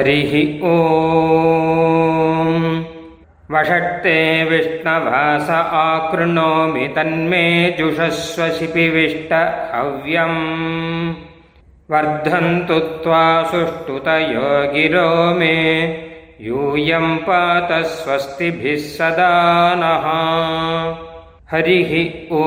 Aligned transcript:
हरिः 0.00 0.32
ॐ 0.68 0.74
वषट्ते 3.54 4.16
विष्णवास 4.50 5.50
आकृणोमि 5.82 6.86
तन्मे 6.96 7.44
जुषस्व 7.78 8.48
शिपिविष्ट 8.58 9.32
हव्यम् 9.74 10.40
वर्धन्तु 11.90 12.78
त्वा 13.04 13.22
सुष्ठुतयो 13.50 14.48
गिरो 14.72 15.08
मे 15.38 15.54
यूयं 16.46 17.16
पात 17.26 17.70
स्वस्तिभिः 17.92 18.82
सदा 18.96 19.32
नः 19.82 20.06
हरिः 21.52 21.92
ॐ 22.40 22.44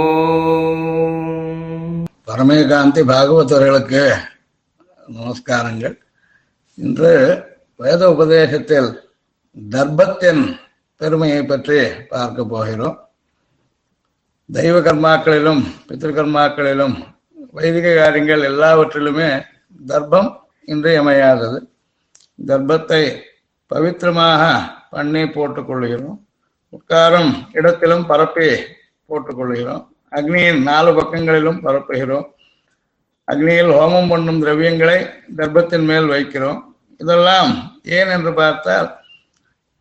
பரமேகாந்தி 2.30 3.02
பாகவதர்களுக்கு 3.10 4.02
நமஸ்காரங்கள் 5.08 5.96
இன்று 6.79 7.11
வேத 7.81 8.03
உபதேசத்தில் 8.11 8.89
தர்பத்தின் 9.57 10.43
பெருமையை 11.01 11.43
பற்றி 11.43 11.79
பார்க்க 12.13 12.45
போகிறோம். 12.45 12.97
தெய்வ 14.49 14.77
கர்மாக்களிலும் 14.79 15.63
பித்திருக்கர்மாக்களிலும் 15.89 16.97
வைதிக 17.59 17.95
காரியங்கள் 17.95 18.43
எல்லாவற்றிலுமே 18.51 19.29
தர்ப்பம் 19.81 20.31
இன்றியமையாதது. 20.69 21.59
தர்ப்பத்தை 22.47 23.03
பவித்திரமாக 23.71 24.43
பண்ணி 24.91 25.23
போட்டுக்கொள்கிறோம் 25.37 26.19
உட்காரும் 26.77 27.33
இடத்திலும் 27.53 28.07
பரப்பி 28.11 28.49
போட்டுக்கொள்கிறோம் 29.09 29.83
அக்னியின் 30.13 30.61
நாலு 30.63 30.91
பக்கங்களிலும் 30.93 31.63
பரப்புகிறோம். 31.67 32.27
அக்னியில் 33.29 33.73
ஹோமம் 33.79 34.11
பண்ணும் 34.13 34.41
திரவியங்களை 34.43 34.99
தர்ப்பத்தின் 35.37 35.87
மேல் 35.91 36.09
வைக்கிறோம். 36.15 36.61
இதெல்லாம் 37.03 37.53
ஏன் 37.97 38.13
என்று 38.17 38.33
பார்த்தால் 38.35 38.89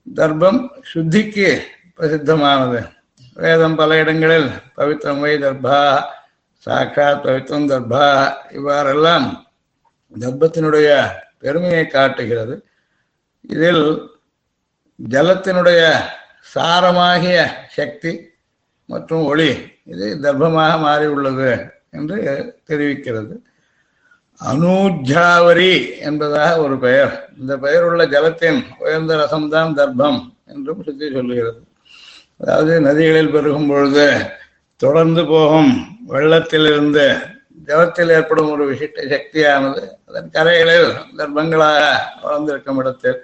தர்ப்பம் 0.07 0.59
சுத்திக்கு 0.91 1.49
பிரசித்தமானது. 1.97 2.79
வேதம் 3.43 3.75
பல 3.75 3.97
இடங்களில் 4.03 4.49
பவித்திரம் 4.77 5.21
வை 5.23 5.33
தர்பா 5.43 5.79
சாட்சாத் 6.67 7.23
பவித்திரம் 7.25 7.69
தர்பா 7.71 8.07
இவ்வாறெல்லாம் 8.57 9.27
தர்ப்பத்தினுடைய 10.13 10.89
பெருமையை 11.43 11.85
காட்டுகிறது. 11.87 12.55
இதில் 13.53 13.85
ஜலத்தினுடைய 14.99 15.81
சாரமாகிய 16.53 17.37
சக்தி 17.75 18.13
மற்றும் 18.89 19.23
ஒளி 19.31 19.49
இது 19.91 20.07
தர்ப்பமாக 20.25 20.73
மாறி 20.85 21.05
உள்ளது 21.15 21.51
என்று 21.93 22.17
தெரிவிக்கிறது. 22.69 23.33
அனூஜாவரி 24.41 25.73
என்பதாக 25.99 26.61
ஒரு 26.61 26.75
பெயர். 26.77 27.13
இந்த 27.39 27.57
பெயர் 27.57 27.83
உள்ள 27.83 28.03
ஜலத்தின் 28.05 28.61
உயர்ந்த 28.79 29.15
ரசம்தான் 29.15 29.77
தர்ப்பம் 29.79 30.19
என்றும் 30.45 30.83
சுத்தி 30.83 31.07
சொல்லுகிறது 31.11 31.61
அதாவது 32.39 32.73
நதிகளில் 32.81 33.31
பெருகும் 33.31 33.67
பொழுது 33.67 34.07
தொடர்ந்து 34.81 35.23
போகும் 35.25 35.71
வெள்ளத்திலிருந்து 36.07 37.05
ஜலத்தில் 37.67 38.09
ஏற்படும் 38.09 38.51
ஒரு 38.51 38.63
விசிட்ட 38.69 39.05
சக்தியானது 39.07 39.83
அதன் 40.07 40.29
கரைகளில் 40.33 40.89
தர்ப்பங்களாக 41.17 41.81
வளர்ந்திருக்கும் 42.23 42.79
இடத்தில் 42.79 43.19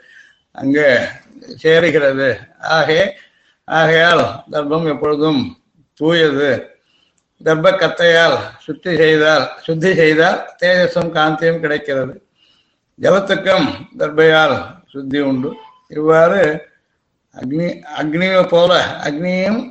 அங்கே 0.56 0.90
சேருகிறது. 1.64 2.30
ஆகே 2.78 3.00
ஆகையால் 3.68 4.24
தர்ப்பம் 4.52 4.88
எப்பொழுதும் 4.88 5.42
தூயது. 6.00 6.52
தர்ப 7.46 7.68
கத்தையால் 7.82 8.38
சுத்தி 8.58 8.96
செய்தால் 8.96 9.46
சுத்தி 9.66 9.96
செய்தால் 9.96 10.40
தேஜஸும் 10.62 11.12
காந்தியும் 11.18 11.60
கிடைக்கிறது. 11.60 12.22
ஜலத்துக்கும் 13.02 13.68
தர்பையால் 13.98 14.56
சுத்தி 14.88 15.20
உண்டு. 15.20 15.52
இவ்வாறு 15.88 16.42
அக்னி 17.36 17.68
அக்னியை 18.02 18.42
போல 18.48 18.72
அக்னியும் 19.08 19.62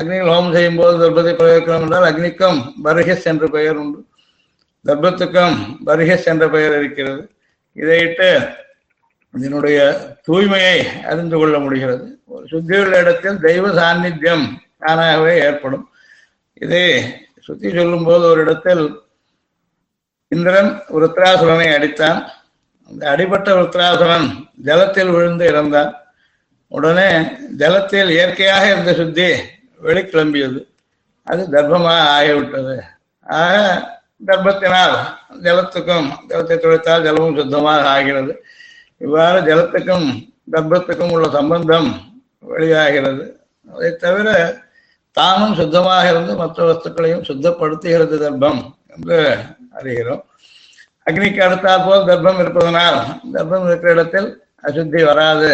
அக்னியில் 0.00 0.30
ஹோமம் 0.32 0.52
செய்யும் 0.52 0.76
போது 0.76 0.94
தர்பத்தை 1.02 1.34
பிரயோகிக்கிறோம் 1.36 1.80
என்றால் 1.80 2.08
அக்னிக்கும் 2.10 2.58
பரிஹஸ் 2.84 3.24
என்ற 3.24 3.46
பெயர் 3.46 3.76
உண்டு. 3.76 4.00
தர்பத்துக்கும் 4.84 5.56
பரிஹஸ் 5.86 6.24
என்ற 6.24 6.48
பெயர் 6.48 6.76
இருக்கிறது. 6.78 7.22
இதையிட்டு 7.76 8.30
இதனுடைய 9.34 9.78
தூய்மையை 10.28 10.78
அறிந்து 11.02 11.36
கொள்ள 11.38 11.58
முடிகிறது. 11.58 12.18
ஒரு 12.24 12.44
சுத்தியுள்ள 12.50 12.94
இடத்தில் 13.00 13.38
தெய்வ 13.40 13.68
சாநித்தியம் 13.68 14.44
தானாகவே 14.78 15.34
ஏற்படும். 15.40 15.86
இதை 16.62 16.84
சுத்தி 17.40 17.68
சொல்லும் 17.70 18.04
போது 18.04 18.24
ஒரு 18.30 18.40
இடத்தில் 18.40 18.84
இந்திரன் 20.28 20.70
ருத்ராசுரனை 21.00 21.68
அடித்தான். 21.76 22.20
அந்த 22.88 23.02
அடிபட்ட 23.10 23.48
ருத்ராசுரன் 23.60 24.28
ஜலத்தில் 24.64 25.10
விழுந்து 25.14 25.44
இறந்தான். 25.52 25.90
உடனே 26.68 27.08
ஜலத்தில் 27.58 28.10
இயற்கையாக 28.10 28.64
இருந்த 28.66 28.92
சுத்தி 28.94 29.28
வெளிக்கிளம்பியது. 29.84 30.60
அது 31.30 31.42
தர்ப்பமாக 31.50 32.04
ஆகிவிட்டது. 32.18 32.76
ஆக 33.38 33.54
தர்ப்பத்தினால் 34.26 34.96
ஜலத்துக்கும் 35.42 36.08
ஜலத்தை 36.28 36.56
துடைத்தால் 36.58 37.06
ஜலமும் 37.06 37.38
சுத்தமாக 37.40 37.88
ஆகிறது. 37.88 38.34
இவ்வாறு 38.98 39.38
ஜலத்துக்கும் 39.40 40.08
தர்ப்பத்துக்கும் 40.52 41.12
உள்ள 41.12 41.28
சம்பந்தம் 41.28 41.90
வெளியாகிறது. 42.52 43.24
அதை 43.74 43.90
தவிர 43.96 44.28
தானும் 45.16 45.54
சுத்தமாக 45.54 46.04
இருந்து 46.10 46.34
மற்ற 46.42 46.58
வஸ்துக்களையும் 46.68 47.24
சுத்தப்படுத்துகிறது 47.28 48.16
தர்ப்பம் 48.24 48.60
என்று 48.94 49.18
அறிகிறோம். 49.78 50.22
அக்னிக்கு 51.08 51.40
அடுத்தாற் 51.46 51.84
போல் 51.86 52.06
தர்ப்பம் 52.10 52.40
இருப்பதனால் 52.42 52.98
தர்ப்பம் 53.34 53.66
இருக்கிற 53.68 53.92
இடத்தில் 53.96 54.28
அசுத்தி 54.68 55.00
வராது. 55.04 55.50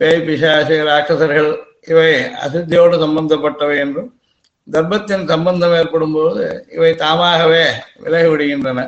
பேய் 0.00 0.24
பிசாசு 0.26 0.76
ராட்சசர்கள் 0.88 1.50
இவை 1.92 2.12
அசுத்தியோடு 2.44 2.96
சம்பந்தப்பட்டவை 3.04 3.76
என்றும் 3.84 4.10
தர்ப்பத்தின் 4.68 5.24
சம்பந்தம் 5.32 5.74
ஏற்படும் 5.80 6.14
போது 6.16 6.44
இவை 6.76 6.90
தாமாகவே 6.94 7.64
விலகி 8.04 8.28
விடுகின்றன 8.30 8.80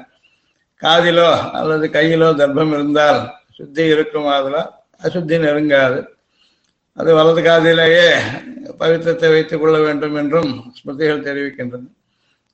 காதிலோ 0.83 1.31
அல்லது 1.59 1.87
கையிலோ 1.97 2.29
தர்ப்பம் 2.41 2.73
இருந்தால் 2.77 3.21
சுத்தி 3.57 3.83
இருக்குமாதலால் 3.95 4.71
அசுத்தி 5.03 5.37
நெருங்காது. 5.45 5.99
அது 7.01 7.11
வலது 7.15 7.43
காதிலேயே 7.43 8.07
பவித்திரத்தை 8.81 9.29
வைத்துக் 9.33 9.61
கொள்ள 9.61 9.77
வேண்டும் 9.79 10.15
என்றும் 10.15 10.51
ஸ்மிருதிகள் 10.77 11.27
தெரிவிக்கின்றன. 11.27 11.87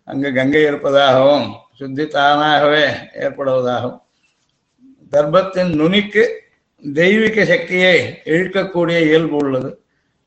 அங்கு 0.08 0.28
கங்கை 0.32 0.62
இருப்பதாகவும் 0.62 1.46
சுத்தி 1.78 2.04
தானாகவே 2.06 2.84
ஏற்படுவதாகவும். 3.24 4.02
தர்ப்பத்தின் 5.12 5.72
நுனிக்கு 5.80 6.24
தெய்வீக 6.82 7.44
சக்தியை 7.44 7.96
இழுக்கக்கூடிய 8.24 8.98
இயல்பு 9.08 9.36
உள்ளது. 9.36 9.70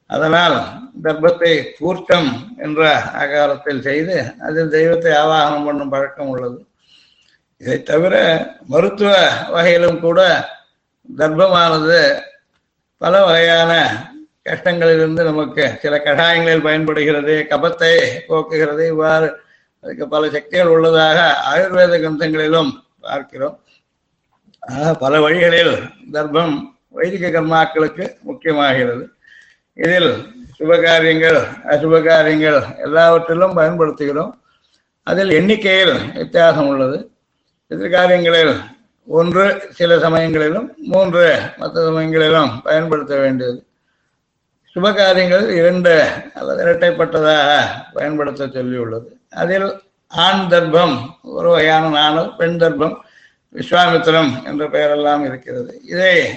அதனால் 0.09 0.57
தர்ப்பத்தை 1.03 1.53
கூர்த்தம் 1.79 2.29
என்ற 2.57 2.81
ஆகாரத்தில் 3.21 3.81
செய்து 3.81 4.15
அதில் 4.47 4.73
தெய்வத்தை 4.77 5.11
ஆவாகனம் 5.11 5.65
பண்ணும் 5.65 5.89
பழக்கம் 5.89 6.27
உள்ளது. 6.27 6.59
இதை 7.61 7.77
தவிர 7.83 8.15
மருத்துவ 8.67 9.13
வகையிலும் 9.51 9.99
கூட 9.99 10.19
கர்ப்பமானது 11.19 11.99
பல 13.01 13.19
வகையான 13.25 13.73
கஷ்டங்களிலிருந்து 14.45 15.23
நமக்கு 15.27 15.65
சில 15.81 15.97
கஷாயங்களில் 16.05 16.65
பயன்படுகிறது. 16.67 17.33
கபத்தை 17.49 17.91
போக்குகிறது. 18.29 18.81
இவ்வாறு 18.87 19.27
அதுக்கு 19.83 20.05
பல 20.13 20.29
சக்திகள் 20.29 20.71
உள்ளதாக 20.73 21.19
ஆயுர்வேத 21.51 21.93
கிரந்தங்களிலும் 22.03 22.71
பார்க்கிறோம். 23.05 23.55
பல 25.03 25.21
வழிகளில் 25.25 25.75
தர்ப்பம் 26.11 26.55
வைதிக 26.97 27.29
கர்மாக்களுக்கு 27.35 28.05
முக்கியமாகிறது. 28.29 29.05
இதில் 29.83 30.11
சுபகாரியங்கள் 30.59 31.39
அசுபகாரியங்கள் 31.73 32.59
எல்லாவற்றிலும் 32.85 33.57
பயன்படுத்துகிறோம். 33.57 34.33
அதில் 35.03 35.31
எண்ணிக்கையில் 35.39 35.95
வித்தியாசம் 36.13 36.67
உள்ளது. 36.67 36.99
எதிர்காரியங்களில் 37.69 38.53
ஒன்று 39.11 39.61
சில 39.73 39.99
சமயங்களிலும் 39.99 40.73
மூன்று 40.77 41.39
மற்ற 41.57 41.85
சமயங்களிலும் 41.85 42.61
பயன்படுத்த 42.63 43.17
வேண்டியது. 43.17 43.65
சுப 44.75 44.95
காரியங்கள் 44.95 45.49
இரண்டு 45.49 46.07
அல்லது 46.33 46.65
இரட்டைப்பட்டதாக 46.65 47.63
பயன்படுத்த 47.93 48.45
சொல்லியுள்ளது. 48.45 49.07
அதில் 49.29 49.81
ஆண் 50.07 50.47
தர்ப்பம் 50.47 51.17
ஒரு 51.23 51.49
வகையான 51.49 51.89
நானும் 51.89 52.35
பெண் 52.35 52.57
தர்ப்பம் 52.57 53.05
விஸ்வாமித்திரம் 53.53 54.45
என்ற 54.45 54.67
பெயரெல்லாம் 54.67 55.25
இருக்கிறது. 55.25 55.81
இதை 55.83 56.29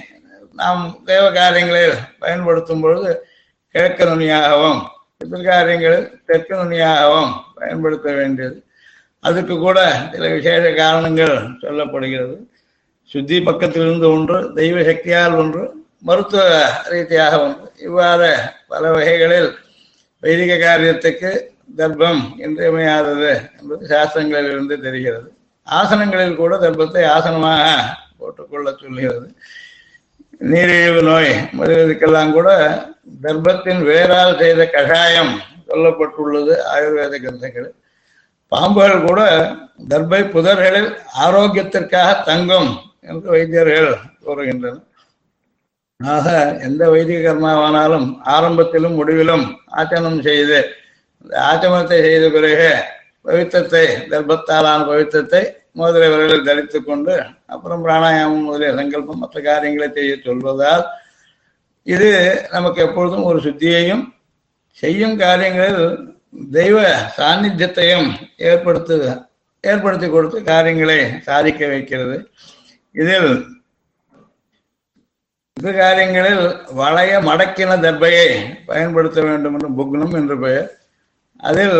நாம் 0.52 1.00
தேவ 1.04 1.32
காரியங்களில் 1.32 1.94
பயன்படுத்தும் 2.18 2.80
பொழுது 2.80 3.26
கிழக்கு 3.68 4.04
நுனியாகவும் 4.04 4.80
எதிர்காரியங்களில் 5.24 6.12
தெற்கு 6.26 6.56
நுனியாகவும் 6.56 7.32
பயன்படுத்த 7.54 8.12
வேண்டியது. 8.12 8.64
அதுக்கு 9.20 9.58
கூட 9.58 10.08
சில 10.12 10.28
விசேஷ 10.28 10.72
காரணங்கள் 10.72 11.36
சொல்லப்படுகிறது. 11.60 12.50
சுத்தி 13.10 13.38
பக்கத்திலிருந்து 13.40 14.06
ஒன்று 14.14 14.52
தெய்வ 14.54 14.82
சக்தியால் 14.82 15.36
ஒன்று 15.36 15.62
மருத்துவ 15.98 16.44
ரீதியாக 16.88 17.34
ஒன்று. 17.42 17.66
இவ்வாறு 17.78 18.30
பல 18.68 18.90
வகைகளில் 18.90 19.50
வைதிக 20.22 20.52
காரியத்துக்கு 20.56 21.30
தர்ப்பம் 21.76 22.22
இன்றியமையாதது 22.38 23.32
என்பது 23.60 23.82
சாஸ்திரங்களிலிருந்து 23.86 24.76
தெரிகிறது. 24.80 25.28
ஆசனங்களில் 25.66 26.34
கூட 26.34 26.56
தர்ப்பத்தை 26.56 27.02
ஆசனமாக 27.06 27.64
போட்டுக்கொள்ள 28.18 28.68
சொல்கிறது. 28.80 29.26
நீரிழிவு 30.50 31.02
நோய் 31.02 31.32
முதலியதுக்கெல்லாம் 31.58 32.32
கூட 32.32 32.48
தர்ப்பத்தின் 33.22 33.82
வேறால் 33.84 34.38
செய்த 34.38 34.62
கஷாயம் 34.66 35.32
சொல்லப்பட்டுள்ளது 35.68 36.54
ஆயுர்வேத 36.74 37.14
கிரந்தங்கள் 37.24 37.68
பாம்புகள் 38.52 39.04
கூட 39.06 39.20
தர்பை 39.90 40.22
புதர்களில் 40.30 40.90
ஆரோக்கியத்திற்காக 41.24 42.10
தங்கும் 42.24 42.70
என்று 43.02 43.28
வைத்தியர்கள் 43.30 43.90
கூறுகின்றனர். 44.24 44.80
ஆக 46.00 46.26
எந்த 46.58 46.82
வைதிக 46.90 47.18
கர்மாவானாலும் 47.20 48.06
ஆரம்பத்திலும் 48.34 48.96
முடிவிலும் 48.96 49.44
ஆச்சனம் 49.78 50.20
செய்து 50.20 50.58
ஆச்சமத்தை 50.58 51.42
ஆச்சமனத்தை 51.48 51.98
செய்த 52.02 52.26
பிறகு 52.30 52.70
பவித்திரத்தை 53.24 53.82
தர்ப்பத்தாலான 54.10 54.78
பவித்திரத்தை 54.86 55.42
மோதிர 55.76 56.06
விரலில் 56.08 56.46
தரித்து 56.46 56.78
கொண்டு 56.80 57.14
அப்புறம் 57.46 57.82
பிராணாயாமம் 57.84 58.46
முதலிய 58.46 58.72
சங்கல்பம் 58.74 59.22
மற்ற 59.22 59.40
காரியங்களை 59.40 59.88
செய்ய 59.90 60.16
சொல்வதால் 60.24 60.84
இது 61.86 62.10
நமக்கு 62.50 62.80
எப்பொழுதும் 62.82 63.24
ஒரு 63.24 63.38
சுத்தியையும் 63.40 64.02
செய்யும் 64.78 65.16
காரியங்களில் 65.16 65.86
தெய்வ 66.32 66.78
சாநித்தியத்தையும் 67.16 68.08
ஏற்படுத்து 68.50 68.96
ஏற்படுத்தி 69.60 70.06
கொடுத்து 70.08 70.38
காரியங்களை 70.42 70.98
சாதிக்க 71.20 71.66
வைக்கிறது. 71.66 72.16
இதில் 72.92 73.32
இந்த 75.56 75.70
காரியங்களில் 75.72 76.44
வளைய 76.80 77.12
மடக்கின 77.20 77.76
தர்பையை 77.84 78.28
பயன்படுத்த 78.66 79.20
வேண்டும் 79.20 79.54
என்று 79.56 79.68
புக்னம் 79.78 80.16
என்று 80.20 80.36
பெயர். 80.38 80.70
அதில் 81.36 81.78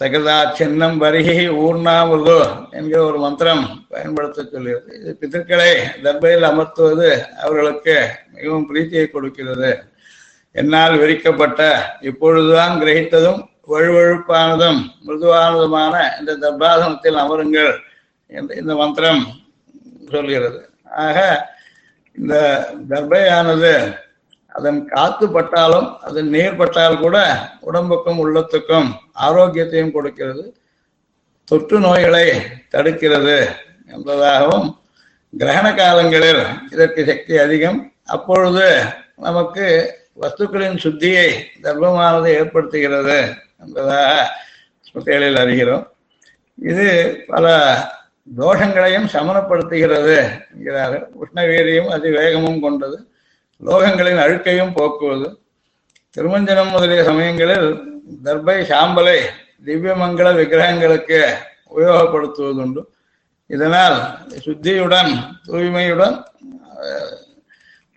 சகதா 0.00 0.36
சின்னம் 0.58 0.98
வருகி 1.02 1.36
ஊர்ணாமுதோ 1.64 2.40
என்கிற 2.70 2.98
ஒரு 3.04 3.18
மந்திரம் 3.18 3.64
பயன்படுத்த 3.88 4.44
சொல்கிறது. 4.52 4.90
இது 4.98 5.12
பித்தர்களை 5.20 5.70
தர்பையில் 6.04 6.48
அமர்த்துவது 6.50 7.08
அவர்களுக்கு 7.42 7.96
மிகவும் 8.34 8.68
பிரீத்தியை 8.70 9.06
கொடுக்கிறது. 9.10 9.70
என்னால் 10.52 10.98
விரிக்கப்பட்ட 10.98 11.62
இப்பொழுதுதான் 12.00 12.74
கிரகித்ததும் 12.82 13.40
வழுவழுப்பானதும் 13.68 14.80
மிருதுவானதுமான 15.06 15.94
இந்த 16.18 16.36
தர்பாசனத்தில் 16.44 17.18
அமருங்கள் 17.22 17.72
என்று 18.26 18.56
இந்த 18.56 18.74
மந்திரம் 18.74 19.22
சொல்கிறது. 20.10 20.60
ஆக 20.90 21.18
இந்த 22.18 22.34
கர்ப்பையானது 22.88 23.72
அதன் 24.48 24.78
காத்து 24.86 25.26
பட்டாலும் 25.28 25.88
அதன் 26.00 26.28
நீர் 26.28 26.56
பட்டால் 26.56 26.98
கூட 26.98 27.16
உடம்புக்கும் 27.60 28.20
உள்ளத்துக்கும் 28.22 28.88
ஆரோக்கியத்தையும் 29.12 29.92
கொடுக்கிறது. 29.92 30.44
தொற்று 31.44 31.80
நோய்களை 31.80 32.26
தடுக்கிறது 32.70 33.36
என்பதாகவும் 33.92 34.66
கிரகண 35.38 35.66
காலங்களில் 35.74 36.42
இதற்கு 36.70 37.04
சக்தி 37.04 37.36
அதிகம். 37.38 37.92
அப்பொழுது 38.04 38.66
நமக்கு 39.16 39.66
வஸ்துக்களின் 40.20 40.80
சுத்தியை 40.84 41.28
தர்மமானது 41.62 42.28
ஏற்படுத்துகிறது. 42.38 43.18
என்பதாக 43.60 44.30
ஸ்மிருதிகளில் 44.86 45.40
அறிகிறோம். 45.42 45.84
இது 46.70 46.86
பல 47.26 47.46
தோஷங்களையும் 48.38 49.10
சமனப்படுத்துகிறது 49.12 50.16
என்கிறார்கள். 50.54 51.04
உஷ்ணவீரியும் 51.22 51.90
அதிவேகமும் 51.96 52.60
கொண்டது. 52.60 52.98
லோகங்களின் 53.66 54.22
அழுக்கையும் 54.24 54.74
போக்குவது. 54.74 55.28
திருமஞ்சனம் 56.16 56.70
முதலிய 56.70 57.04
சமயங்களில் 57.04 57.68
தர்பை 58.24 58.58
சாம்பலை 58.72 59.18
திவ்யமங்கள 59.64 60.28
விக்கிரகங்களுக்கு 60.38 61.20
உபயோகப்படுத்துவதுண்டு. 61.76 62.82
இதனால் 63.46 63.98
சுத்தியுடன் 64.44 65.12
தூய்மையுடன் 65.46 66.16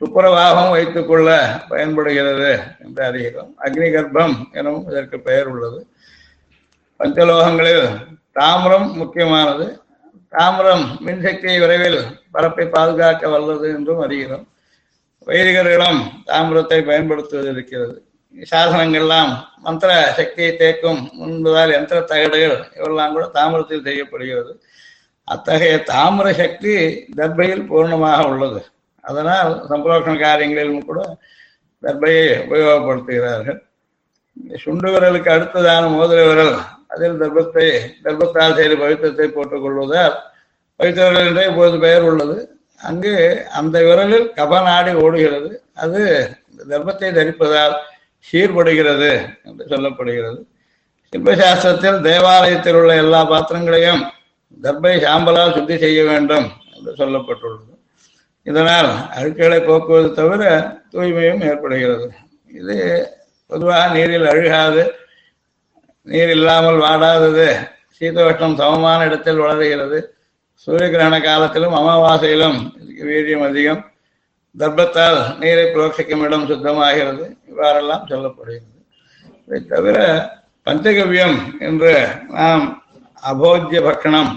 துப்புரவாகவும் 0.01 0.69
வைத்துக்கொள்ள 0.69 1.29
பயன்படுகிறது 1.69 2.59
என்று 2.83 3.01
அறிகிறோம் 3.03 3.51
அக்னி 3.65 3.87
கர்ப்பம் 3.95 4.35
எனவும் 4.51 4.87
இதற்கு 4.89 5.19
பெயர் 5.19 5.47
உள்ளது. 5.47 5.87
பஞ்சலோகங்களில் 6.99 7.85
தாமிரம் 8.31 8.93
முக்கியமானது. 8.93 9.81
தாமிரம் 10.29 10.97
மின்சக்தியை 11.05 11.59
விரைவில் 11.59 11.99
பரப்பை 12.31 12.65
பாதுகாக்க 12.67 13.29
வல்லது 13.29 13.69
என்றும் 13.69 14.01
அறிகிறோம். 14.01 14.45
வைதிகர்களிடம் 15.27 15.99
தாமிரத்தை 16.25 16.85
பயன்படுத்துவது 16.85 17.51
இருக்கிறது. 17.51 18.03
சாசனங்கள்லாம் 18.51 19.31
மந்திர 19.57 20.13
சக்தியை 20.15 20.51
தேக்கும் 20.57 21.11
முன்பதால் 21.11 21.71
யந்திர 21.71 22.01
தகடுகள் 22.01 22.57
இவெல்லாம் 22.77 23.11
கூட 23.11 23.29
தாமிரத்தில் 23.33 23.83
செய்யப்படுகிறது. 23.83 24.63
அத்தகைய 25.23 25.83
தாமிர 25.87 26.31
சக்தி 26.33 26.75
தர்பையில் 27.17 27.67
பூர்ணமாக 27.69 28.25
உள்ளது. 28.25 28.65
அதனால் 29.09 29.51
சம்பரோஷண 29.69 30.13
காரியங்களிலும் 30.25 30.87
கூட 30.89 31.01
தர்பையை 31.83 32.25
உபயோகப்படுத்துகிறார்கள். 32.45 33.59
சுண்டு 34.63 34.89
விரலுக்கு 34.93 35.29
அடுத்ததான 35.35 35.89
மோதிர 35.95 36.19
விரல் 36.29 36.55
அதில் 36.93 37.21
தர்ப்பத்தை 37.21 37.65
தர்ப்பத்தால் 38.05 38.57
செய்த 38.59 38.73
பவித்திரத்தை 38.83 39.27
போட்டுக் 39.35 39.63
கொள்வதால் 39.63 40.15
பவித்திர 40.79 41.05
விரல் 41.09 41.29
என்றே 41.29 41.45
இப்போது 41.51 41.77
பெயர் 41.85 42.07
உள்ளது. 42.09 42.37
அங்கு 42.89 43.13
அந்த 43.59 43.75
விரலில் 43.87 44.27
கபநாடி 44.39 44.93
ஓடுகிறது. 45.03 45.51
அது 45.83 46.01
தர்ப்பத்தை 46.71 47.09
தரிப்பதால் 47.19 47.75
சீர்படுகிறது 48.25 49.11
என்று 49.47 49.63
சொல்லப்படுகிறது. 49.73 50.39
சிற்பசாஸ்திரத்தில் 51.13 51.99
தேவாலயத்தில் 52.09 52.77
உள்ள 52.79 52.91
எல்லா 53.03 53.21
பாத்திரங்களையும் 53.31 54.01
தர்பை 54.63 54.93
சாம்பலால் 55.05 55.55
சுத்தி 55.57 55.75
செய்ய 55.83 55.99
வேண்டும் 56.09 56.47
என்று 56.75 56.91
சொல்லப்பட்டுள்ளது. 57.01 57.70
இதனால் 58.47 58.89
அழுக்குகளை 59.15 59.59
போக்குவது 59.65 60.09
தவிர 60.13 60.43
தூய்மையும் 60.93 61.43
ஏற்படுகிறது. 61.49 62.07
இது 62.59 62.77
பொதுவாக 63.49 63.93
நீரில் 63.93 64.27
அழுகாது 64.31 64.83
நீர் 66.07 66.29
இல்லாமல் 66.29 66.79
வாடாதது. 66.79 67.47
சீதோஷ்ணம் 67.97 68.55
சமமான 68.55 68.99
இடத்தில் 69.05 69.41
வளருகிறது. 69.43 69.99
சூரிய 70.53 70.87
கிரகண 70.89 71.15
காலத்திலும் 71.21 71.75
அமாவாசையிலும் 71.79 72.57
இதுக்கு 72.81 73.03
வீரியம் 73.05 73.45
அதிகம். 73.47 73.81
தர்ப்பத்தால் 74.55 75.19
நீரை 75.39 75.65
புரோட்சிக்கும் 75.65 76.23
இடம் 76.25 76.47
சுத்தமாகிறது. 76.49 77.25
இவ்வாறெல்லாம் 77.49 78.07
சொல்லப்படுகிறது. 78.09 78.79
இதை 79.47 79.59
தவிர 79.65 79.97
பஞ்சகவ்யம் 80.67 81.37
என்று 81.59 81.93
நாம் 82.29 82.65
அபோஜ்ய 83.23 83.79
பக்ஷணம் 83.87 84.31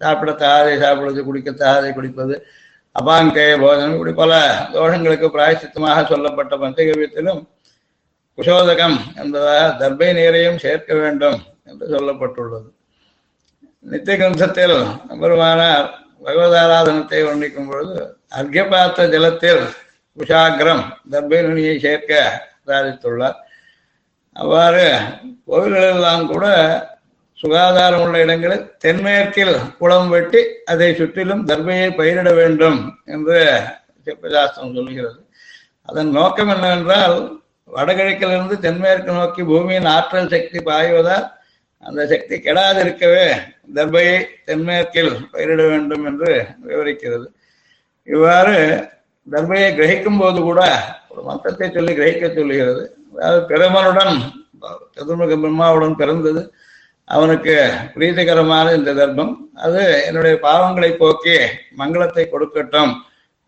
சாப்பிட 0.00 0.30
தாதை 0.44 0.74
சாப்பிடுவது 0.82 1.20
குடிக்க 1.24 1.50
தாதை 1.64 1.90
குடிப்பது 1.92 2.34
அபாங்கய 3.00 3.52
போதனம் 3.60 3.94
இப்படி 3.94 4.12
பல 4.14 4.32
தோஷங்களுக்கு 4.72 5.28
பிராயசித்தமாக 5.28 6.04
சொல்லப்பட்ட 6.06 6.56
பஞ்சகவியத்திலும் 6.56 7.40
குஷோதகம் 8.38 8.98
என்பதாக 9.16 9.62
தர்பை 9.80 10.10
நீரையும் 10.12 10.60
சேர்க்க 10.64 10.94
வேண்டும் 10.94 11.38
என்று 11.64 11.86
சொல்லப்பட்டுள்ளது. 11.86 12.68
நித்திய 13.84 14.14
கிரந்தத்தில் 14.16 14.76
பெருமான 15.20 15.60
பகவதாராதனத்தை 16.24 17.20
வர்ணிக்கும் 17.26 17.68
பொழுது 17.68 17.98
அர்க்கபாத்த 18.32 19.06
ஜலத்தில் 19.08 19.62
குஷாகிரம் 20.18 20.82
தர்பை 21.12 21.40
நுனியை 21.42 21.76
சேர்க்க 21.78 22.14
சாதித்துள்ளார் 22.66 23.38
அவ்வாறு 24.36 24.84
கோவில்களெல்லாம் 25.46 26.24
கூட 26.26 26.46
சுகாதாரம் 27.42 28.02
உள்ள 28.04 28.16
இடங்களில் 28.24 28.64
தென்மேற்கில் 28.84 29.54
குளம் 29.80 30.10
வெட்டி 30.14 30.40
அதை 30.72 30.88
சுற்றிலும் 30.98 31.44
தர்பையை 31.50 31.88
பயிரிட 31.98 32.30
வேண்டும் 32.40 32.80
என்று 33.14 33.38
சிற்பசாஸ்திரம் 34.06 34.74
சொல்கிறது 34.78 35.20
அதன் 35.88 36.10
நோக்கம் 36.18 36.52
என்னவென்றால் 36.54 37.16
வடகிழக்கிலிருந்து 37.68 38.56
தென்மேற்கு 38.66 39.12
நோக்கி 39.18 39.42
பூமியின் 39.50 39.90
ஆற்றல் 39.96 40.32
சக்தி 40.34 40.60
பாய்வதால் 40.68 41.26
அந்த 41.82 42.00
சக்தி 42.12 42.36
கெடாதிருக்கவே 42.46 43.26
தர்பையை 43.76 44.16
தென்மேற்கில் 44.48 45.12
பயிரிட 45.32 45.62
வேண்டும் 45.72 46.06
என்று 46.10 46.32
விவரிக்கிறது. 46.68 47.26
இவ்வாறு 48.08 48.56
தர்பையை 49.26 49.68
கிரகிக்கும் 49.78 50.20
போது 50.22 50.38
கூட 50.48 50.60
ஒரு 51.08 51.22
மந்திரத்தை 51.28 51.68
சொல்லி 51.76 51.92
கிரகிக்க 51.98 52.26
சொல்லுகிறது. 52.38 52.82
அதாவது 53.14 53.40
பிரமனுடன் 53.50 54.14
சதுர்முக 54.96 55.34
பிரம்மாவுடன் 55.44 56.00
பிறந்தது. 56.00 56.42
அவனுக்கு 57.10 57.54
பிரீதிகரமான 57.94 58.66
இந்த 58.74 58.90
தர்மம் 58.92 59.32
அது 59.66 59.82
என்னுடைய 60.08 60.34
பாவங்களை 60.42 60.90
போக்கி 60.96 61.36
மங்களத்தை 61.78 62.24
கொடுக்கட்டும் 62.26 62.92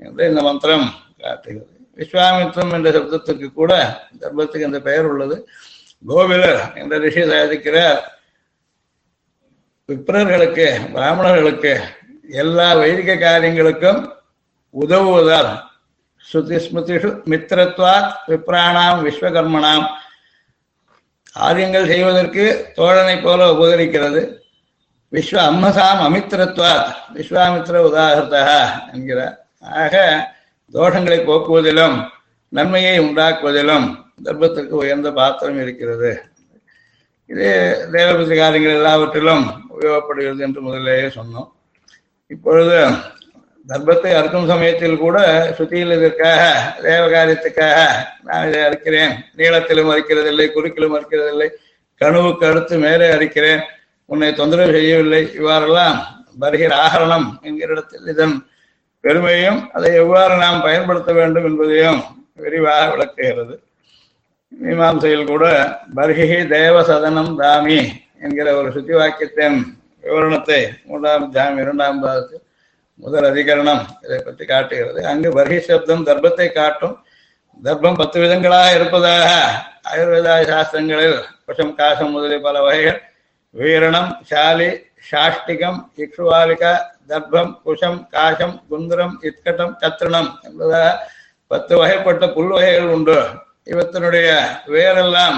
என்று 0.00 0.22
இந்த 0.30 0.40
மந்திரம் 0.42 0.86
காட்டுகிறது. 1.22 1.68
விஸ்வாமித்ரம் 1.98 2.72
என்ற 2.76 2.90
சப்தத்துக்கு 2.90 3.48
கூட 3.52 3.72
தர்மத்துக்கு 4.20 4.68
இந்த 4.70 4.80
பெயர் 4.80 5.08
உள்ளது. 5.12 5.36
கோவிலர் 6.04 6.62
என்ற 6.74 6.94
ரிஷி 6.98 7.22
சாதிக்கிறார் 7.22 8.00
விப்ரர்களுக்கு 9.88 10.66
பிராமணர்களுக்கு 10.94 11.72
எல்லா 12.42 12.68
வைதிக 12.74 13.16
காரியங்களுக்கும் 13.16 14.00
உதவுவதால் 14.74 15.50
ஸ்ருதி 16.26 16.58
ஸ்மிருதிஷு 16.64 17.10
மித்திரத்வாத் 17.30 18.10
விப்ராணாம் 18.30 19.00
விஸ்வகர்மனாம் 19.06 19.86
காரியங்கள் 21.34 21.86
செய்வதற்கு 21.86 22.72
தோழனை 22.76 23.22
போல 23.22 23.50
உபகரிக்கிறது. 23.52 24.22
விஸ்வ 25.12 25.36
அம்மசாம் 25.50 26.02
அமித்திரத்வாத் 26.06 26.90
விஸ்வாமித்ர 27.14 27.80
உதாகர்த்தா 27.88 28.42
என்கிறார். 28.92 29.46
ஆக 29.60 29.94
தோஷங்களை 30.72 31.18
போக்குவதிலும் 31.24 31.96
நன்மையை 32.48 33.00
உண்டாக்குவதிலும் 33.00 33.86
தர்மத்திற்கு 34.24 34.74
உயர்ந்த 34.82 35.10
பாத்திரம் 35.12 35.60
இருக்கிறது. 35.60 36.22
இது 37.26 37.48
தேவபதி 37.92 38.36
காரியங்கள் 38.36 38.78
எல்லாவற்றிலும் 38.78 39.44
உபயோகப்படுகிறது 39.74 40.38
என்று 40.38 40.60
முதலேயே 40.62 41.08
சொன்னோம். 41.18 41.50
இப்பொழுது 42.26 42.78
தர்மத்தை 43.68 44.12
அறுக்கும் 44.18 44.48
சமயத்தில் 44.52 45.02
கூட 45.02 45.18
சுத்தியில் 45.58 45.96
இதற்காக 45.96 46.40
தேவகாரியத்துக்காக 46.86 47.78
நான் 48.28 48.46
இதை 48.48 48.62
அறுக்கிறேன். 48.68 49.12
நீளத்திலும் 49.36 49.90
அறுக்கிறதில்லை 49.92 50.46
குறுக்கிலும் 50.56 50.94
அறுக்கிறதில்லை 50.96 51.48
கனவுக்கு 52.00 52.44
அடுத்து 52.46 52.76
மேலே 52.78 53.08
அறுக்கிறேன். 53.16 53.62
உன்னை 54.08 54.30
தொந்தரவு 54.40 54.74
செய்யவில்லை. 54.76 55.22
இவ்வாறெல்லாம் 55.38 55.98
வருகிற 56.38 56.72
ஆகரணம் 56.86 57.28
என்கிற 57.42 57.68
இடத்தில் 57.72 58.08
இதன் 58.12 58.36
பெருமையும் 59.04 59.60
அதை 59.72 59.90
எவ்வாறு 59.94 60.34
நாம் 60.44 60.64
பயன்படுத்த 60.66 61.10
வேண்டும் 61.12 61.46
என்பதையும் 61.50 62.00
விரிவாக 62.44 62.82
விளக்குகிறது. 62.92 63.54
மீமாம்சையில் 64.52 65.30
கூட 65.32 65.44
பர்ஹி 65.96 66.38
தேவ 66.56 66.76
சதனம் 66.90 67.32
தாமி 67.40 67.80
என்கிற 68.24 68.48
ஒரு 68.58 68.68
சுத்தி 68.72 68.94
வாக்கியத்தின் 68.94 69.58
விவரணத்தை 70.04 70.60
மூன்றாம் 70.88 71.26
ஜாமி 71.30 71.60
இரண்டாம் 71.60 72.02
பாதத்தில் 72.04 72.44
முதல் 73.02 73.26
அதிகரணம் 73.30 73.82
இதை 74.04 74.18
பற்றி 74.26 74.44
காட்டுகிறது. 74.46 75.00
அங்கு 75.12 75.28
பர்ஹி 75.36 75.58
சப்தம் 75.68 76.06
தர்ப்பத்தை 76.08 76.46
காட்டும். 76.52 76.94
தர்ப்பம் 77.62 77.98
பத்து 78.00 78.18
விதங்களாக 78.22 78.68
இருப்பதாக 78.78 79.30
ஆயுர்வேத 79.90 80.28
சாஸ்திரங்களில் 80.50 81.18
விஷம் 81.48 81.74
காசம் 81.80 82.12
முதலிய 82.14 82.40
பல 82.46 82.56
வகைகள். 82.66 83.00
வீரணம் 83.54 84.10
சாலி 84.30 84.70
சாஷ்டிகம் 85.08 85.78
இக்ஷுவாலிகா 86.02 86.72
தர்ப்பம் 87.10 87.50
குஷம் 87.64 87.98
காசம் 88.14 88.54
குந்திரம் 88.70 89.14
இத்கட்டம் 89.28 89.74
சத்திரணம் 89.80 90.30
என்பதாக 90.48 90.92
பத்து 91.50 91.74
வகைப்பட்ட 91.80 92.26
புல் 92.34 92.52
வகைகள் 92.56 92.92
உண்டு. 92.96 93.18
இவற்றினுடைய 93.72 94.28
வேறெல்லாம் 94.74 95.36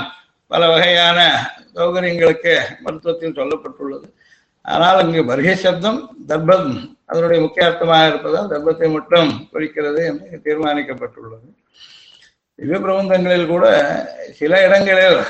பல 0.52 0.62
வகையான 0.74 1.18
சௌகரியங்களுக்கு 1.76 2.54
மருத்துவத்தில் 2.84 3.38
சொல்லப்பட்டுள்ளது. 3.38 4.06
ஆனால் 4.64 5.00
இங்கு 5.04 5.22
வருகை 5.30 5.54
சப்தம் 5.56 6.00
தர்ப்பம். 6.28 6.70
அதனுடைய 7.10 7.38
முக்கிய 7.42 7.66
அர்த்தமாக 7.68 8.08
இருப்பதால் 8.10 8.50
தர்ப்பத்தை 8.52 8.88
மட்டும் 8.94 9.30
குறிக்கிறது 9.52 10.02
என்று 10.10 10.38
தீர்மானிக்கப்பட்டுள்ளது. 10.46 11.46
திவ்ய 12.58 12.78
பிரபந்தங்களில் 12.84 13.52
கூட 13.52 13.66
சில 14.40 14.52
இடங்களில் 14.66 15.20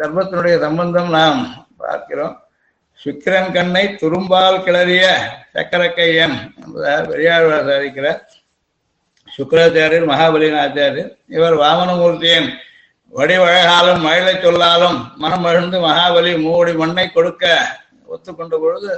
தர்பத்தினுடைய 0.00 0.56
சம்பந்தம் 0.66 1.10
நாம் 1.18 1.40
பார்க்கிறோம். 1.82 2.34
சுக்கிரன் 3.00 3.54
கண்ணை 3.54 3.84
துரும்பால் 4.00 4.62
கிளறிய 4.66 5.04
சக்கரக்கையன் 5.54 6.36
என்பதால் 6.62 7.08
பெரியாழ்வார் 7.10 7.68
சாதிக்கிறார் 7.70 8.20
சுக்கராச்சாரியர் 9.28 10.10
மகாபலியின் 10.10 10.60
ஆச்சாரியர் 10.62 11.10
இவர் 11.36 11.56
வாமனமூர்த்தியின் 11.62 12.48
வடிவழகாலும் 13.12 14.04
மழலை 14.06 14.34
சொல்லாலும் 14.36 14.98
மனம் 15.16 15.44
மகிழ்ந்து 15.46 15.78
மகாபலி 15.86 16.32
மூடி 16.44 16.72
மண்ணை 16.72 17.06
கொடுக்க 17.08 17.44
ஒத்துக்கொண்ட 18.14 18.56
பொழுது 18.64 18.92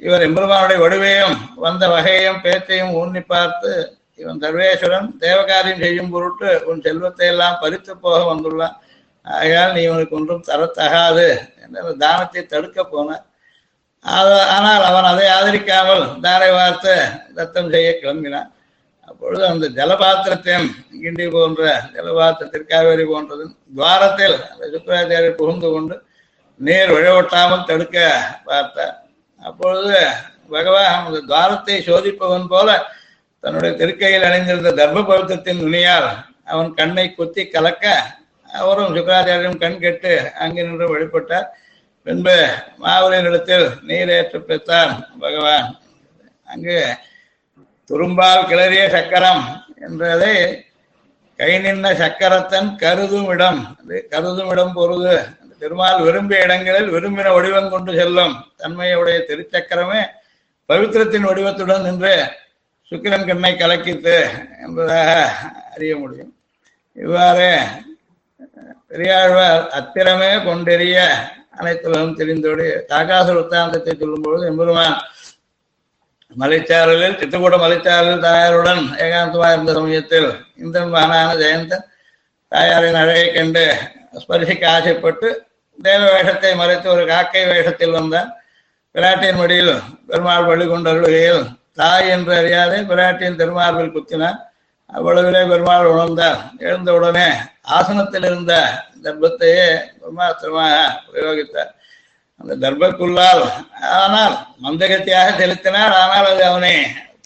இவர் 0.00 0.24
எம்பெருமானுடைய 0.26 0.78
வடிவையும் 0.82 1.36
வந்த 1.64 1.84
வகையையும் 1.94 2.40
பேச்சையும் 2.44 2.94
ஊன்னி 3.00 3.20
பார்த்து 3.32 3.72
இவன் 4.20 4.40
சர்வேஸ்வரன் 4.44 5.08
தேவகாரியம் 5.24 5.82
செய்யும் 5.84 6.12
பொருட்டு 6.14 6.48
உன் 6.70 6.82
செல்வத்தை 6.86 7.26
எல்லாம் 7.32 7.60
பறித்து 7.62 7.92
போக 8.04 8.18
வந்துள்ளான். 8.30 8.76
ஆகையால் 9.26 9.74
நீ 9.74 9.80
இவனுக்கு 9.88 10.16
ஒன்றும் 10.18 10.46
தரத்தகாது 10.48 11.26
என்று 11.62 11.92
தானத்தை 12.02 12.42
தடுக்க 12.54 12.82
போனார். 12.84 13.24
ஆனால் 14.54 14.84
அவன் 14.88 15.08
அதை 15.10 15.26
ஆதரிக்காமல் 15.36 16.04
தாரை 16.24 16.50
வார்த்து 16.56 16.94
தத்தம் 17.36 17.72
செய்ய 17.74 17.90
கிளம்பினான். 18.02 18.50
அப்பொழுது 19.08 19.44
அந்த 19.50 19.66
ஜலபாத்திரத்தையும் 19.78 20.68
கிண்டி 21.02 21.26
போன்ற 21.34 21.62
ஜலபாத்திரத்தில் 21.94 22.70
காவேரி 22.70 23.04
போன்றது 23.10 23.44
துவாரத்தில் 23.76 24.36
அந்த 24.52 24.64
சுக்கராச்சாரியர் 24.74 25.40
புகுந்து 25.40 25.68
கொண்டு 25.74 25.96
நீர் 26.62 26.94
விழவட்டாமல் 26.96 27.68
தடுக்க 27.68 27.98
பார்த்தார் 28.44 28.96
அப்பொழுது 29.42 29.96
பகவான் 30.50 30.98
அந்த 30.98 31.20
துவாரத்தை 31.28 31.76
சோதிப்பவன் 31.86 32.46
போல 32.46 32.68
தன்னுடைய 33.44 33.72
திருக்கையில் 33.76 34.26
அணிந்திருந்த 34.28 34.72
தர்ம 34.80 35.00
பழுத்தத்தின் 35.02 35.62
நுனியால் 35.62 36.10
அவன் 36.44 36.70
கண்ணை 36.74 37.06
குத்தி 37.10 37.42
கலக்க 37.46 37.86
அவரும் 38.50 38.94
சுக்கராச்சாரியும் 38.96 39.60
கண் 39.60 39.78
கெட்டு 39.78 40.12
அங்கு 40.42 40.64
நின்று 40.64 40.86
வழிபட்டார். 40.92 41.46
பின்பு 42.06 42.36
மாவலினிடத்தில் 42.82 43.66
நீரேற்று 43.88 44.38
பெற்றான் 44.40 44.92
பகவான். 45.20 45.68
அங்கு 46.48 46.76
துரும்பால் 47.90 48.48
கிளறிய 48.50 48.82
சக்கரம் 48.90 49.44
என்றதை 49.86 50.34
கை 51.38 51.52
நின்ன 51.64 51.86
சக்கரத்தன் 52.00 52.70
கருதும் 52.76 53.28
இடம் 53.34 53.60
கருதும் 54.12 54.50
இடம் 54.50 54.74
பொருது 54.74 55.14
திருமால் 55.62 56.04
விரும்பிய 56.06 56.44
இடங்களில் 56.46 56.92
விரும்பின 56.94 57.32
வடிவம் 57.34 57.72
கொண்டு 57.74 57.92
செல்லும். 57.98 58.34
தன்மையுடைய 58.56 59.18
திருச்சக்கரமே 59.28 60.00
பவித்திரத்தின் 60.68 61.28
வடிவத்துடன் 61.28 61.86
நின்று 61.86 62.14
சுக்கிரன் 62.92 63.28
கண்ணை 63.28 63.52
கலக்கித்து 63.54 64.16
என்பதாக 64.64 65.12
அறிய 65.74 65.92
முடியும். 65.96 66.32
இவ்வாறு 66.96 67.50
பெரியாழ்வார் 68.88 69.62
அத்திரமே 69.78 70.32
கொண்டெறிய 70.46 70.96
அனைத்துலகம் 71.58 72.18
தெரிந்தோடு 72.18 72.66
தாகாச 72.90 73.28
உத்தாந்தத்தை 73.40 73.92
சொல்லும்பொழுது 73.94 74.44
எம்பெருமான் 74.50 74.98
மலைச்சாரலில் 76.36 77.16
சித்தக்கூட 77.20 77.56
மலைச்சாரலில் 77.62 78.24
தாயாருடன் 78.26 78.82
ஏகாந்தமாக 79.04 79.54
இருந்த 79.54 79.72
சமயத்தில் 79.78 80.28
இந்திரன் 80.62 80.94
மகனான 80.94 81.30
ஜெயந்தன் 81.42 81.86
தாயாரின் 82.52 83.00
அழகை 83.02 83.26
கண்டு 83.32 83.64
ஸ்பரிசிக்க 84.22 84.64
ஆசைப்பட்டு 84.68 85.28
தேவ 85.78 86.02
வேஷத்தை 86.14 86.52
மறைத்து 86.60 86.88
ஒரு 86.94 87.04
காக்கை 87.10 87.42
வேஷத்தில் 87.50 87.96
வந்தான் 87.98 88.30
பிராட்டியின் 88.94 89.40
மடியில் 89.40 89.74
பெருமாள் 90.08 90.46
பள்ளி 90.48 90.64
கொண்டருகையில் 90.66 91.42
தாய் 91.78 92.10
என்று 92.14 92.32
அறியாதே 92.40 92.78
பிராட்டியின் 92.90 93.38
திருமார்பில் 93.40 93.94
குத்தினார். 93.94 94.38
அவ்வளவிலே 94.90 95.42
பெருமாள் 95.50 95.90
உணர்ந்தார். 95.92 96.40
எழுந்தவுடனே 96.66 97.28
ஆசனத்தில் 97.76 98.26
இருந்த 98.30 98.52
தர்ப்பத்தையே 99.04 99.68
பிரம்மாஸ்திரமாக 100.00 100.74
பிரயோகித்தார். 101.06 101.70
அந்த 102.40 102.52
தர்பக்குள்ளால் 102.64 103.42
ஆனால் 104.00 104.34
மந்தகத்தியாக 104.64 105.28
செலுத்தினார் 105.40 105.94
ஆனால் 106.02 106.28
அது 106.32 106.44
அவனை 106.50 106.74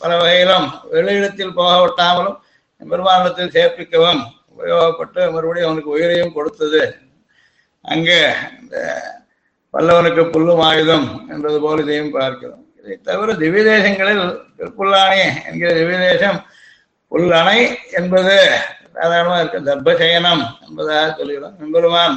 பல 0.02 0.10
வகையிலும் 0.20 0.68
வெளியிடத்தில் 0.94 1.56
போக 1.58 1.72
விட்டாமலும் 1.82 2.38
பெருமானத்தில் 2.82 3.54
சேர்ப்பிக்கவும் 3.56 4.22
உபயோகப்பட்டு 4.54 5.20
மறுபடியும் 5.34 5.68
அவனுக்கு 5.68 5.94
உயிரையும் 5.96 6.34
கொடுத்தது. 6.36 6.82
அங்கே 7.92 8.18
இந்த 8.60 8.76
பல்லவனுக்கு 9.74 10.22
புல்லும் 10.34 10.62
ஆயுதம் 10.68 11.08
என்பது 11.32 11.56
போல 11.64 11.82
இதையும் 11.84 12.14
பார்க்கிறோம். 12.18 12.62
இதை 12.80 12.94
தவிர 13.08 13.34
திவ்ய 13.42 13.62
தேசங்களில் 13.72 14.22
திருப்புல்லானி 14.58 15.22
என்கிற 15.48 15.68
திவ்ய 15.78 15.98
தேசம் 16.08 16.38
புல்லணை 17.12 17.58
என்பது 17.98 18.34
சாதாரணமாக 18.96 19.40
இருக்க 19.40 19.58
தர்பசயனம் 19.68 20.44
என்பதாக 20.66 21.06
சொல்கிறோம். 21.18 21.56
எம்பெருமான் 21.64 22.16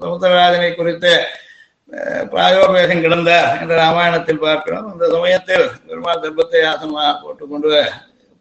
சமுத்திரராஜனை 0.00 0.70
குறித்து 0.74 1.12
பிராயோபேசம் 2.32 3.02
கிடந்தார் 3.04 3.48
என்ற 3.60 3.74
ராமாயணத்தில் 3.82 4.44
பார்க்கிறோம். 4.46 4.86
அந்த 4.92 5.04
சமயத்தில் 5.14 5.66
பெருமாள் 5.88 6.22
தர்பத்தை 6.24 6.62
ஆசனமாக 6.70 7.12
போட்டுக்கொண்டு 7.22 7.70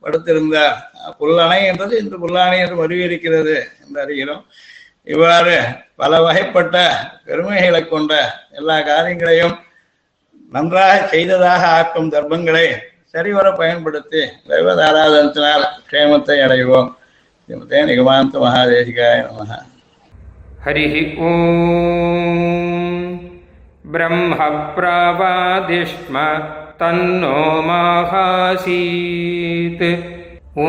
படுத்திருந்தார். 0.03 0.77
புல்லணை 1.19 1.59
என்பது 1.71 1.93
இன்று 2.01 2.17
புல்லாணை 2.23 2.57
என்று 2.63 2.75
மறுவியிருக்கிறது 2.81 3.55
என்று 3.83 3.99
அறிகிறோம். 4.05 4.43
இவ்வாறு 5.06 5.56
பல 5.96 6.20
வகைப்பட்ட 6.22 6.76
பெருமைகளை 7.25 7.82
கொண்ட 7.84 8.12
எல்லா 8.52 8.76
காரியங்களையும் 8.82 9.56
நன்றாக 10.52 10.94
செய்ததாக 11.08 11.62
ஆக்கும் 11.76 12.12
தர்ப்பங்களை 12.12 12.66
சரிவர 13.14 13.46
பயன்படுத்தி 13.54 14.22
தெய்வதாராதனத்தினால் 14.50 15.66
க்ஷேமத்தை 15.88 16.38
அடைவோம் 16.44 16.90
ஸ்ரீமதே 17.42 17.82
நிகமாந்த 17.90 18.38
மகாதேசிகாய 18.38 19.20
நமக 19.28 19.61
हरिः 20.64 20.92
ॐ 21.20 21.38
ब्रह्मप्रवादिष्म 23.92 25.34
तन्नो 26.80 27.38
माहासीत् 27.62 29.02
ॐ 30.61 30.68